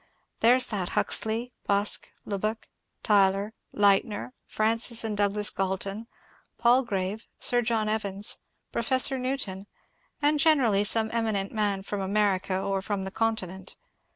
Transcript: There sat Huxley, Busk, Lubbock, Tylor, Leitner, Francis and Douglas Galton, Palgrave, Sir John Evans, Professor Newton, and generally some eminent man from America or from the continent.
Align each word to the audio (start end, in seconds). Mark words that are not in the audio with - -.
There 0.39 0.59
sat 0.59 0.89
Huxley, 0.97 1.53
Busk, 1.67 2.09
Lubbock, 2.25 2.67
Tylor, 3.03 3.53
Leitner, 3.71 4.33
Francis 4.47 5.03
and 5.03 5.15
Douglas 5.15 5.51
Galton, 5.51 6.07
Palgrave, 6.57 7.27
Sir 7.37 7.61
John 7.61 7.87
Evans, 7.87 8.39
Professor 8.71 9.19
Newton, 9.19 9.67
and 10.19 10.39
generally 10.39 10.85
some 10.85 11.11
eminent 11.13 11.51
man 11.51 11.83
from 11.83 12.01
America 12.01 12.59
or 12.59 12.81
from 12.81 13.03
the 13.03 13.11
continent. 13.11 13.75